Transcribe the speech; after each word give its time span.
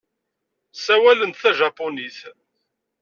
Ssawalent 0.73 1.39
tajapunit. 1.41 2.17